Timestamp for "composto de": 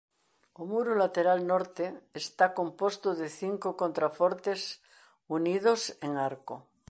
2.59-3.27